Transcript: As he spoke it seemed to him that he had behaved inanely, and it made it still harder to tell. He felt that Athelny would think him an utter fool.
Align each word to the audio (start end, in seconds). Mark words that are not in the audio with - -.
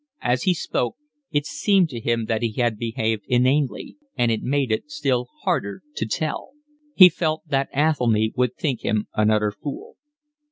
As 0.23 0.41
he 0.41 0.55
spoke 0.55 0.95
it 1.29 1.45
seemed 1.45 1.89
to 1.89 1.99
him 1.99 2.25
that 2.25 2.41
he 2.41 2.53
had 2.53 2.75
behaved 2.79 3.21
inanely, 3.27 3.97
and 4.17 4.31
it 4.31 4.41
made 4.41 4.71
it 4.71 4.89
still 4.89 5.27
harder 5.43 5.83
to 5.95 6.07
tell. 6.07 6.53
He 6.95 7.07
felt 7.07 7.43
that 7.47 7.69
Athelny 7.71 8.33
would 8.35 8.55
think 8.55 8.81
him 8.81 9.05
an 9.13 9.29
utter 9.29 9.51
fool. 9.51 9.97